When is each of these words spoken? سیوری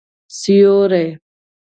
سیوری 0.39 1.05